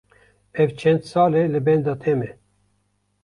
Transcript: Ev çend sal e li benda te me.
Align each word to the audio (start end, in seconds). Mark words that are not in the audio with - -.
Ev 0.61 0.69
çend 0.79 1.01
sal 1.09 1.31
e 1.41 1.43
li 1.53 1.61
benda 1.65 1.93
te 2.01 2.13
me. 2.19 2.29